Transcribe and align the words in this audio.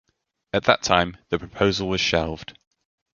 At 0.51 0.63
that 0.63 0.81
time, 0.81 1.17
the 1.29 1.37
proposal 1.37 1.87
was 1.87 2.01
shelved. 2.01 2.57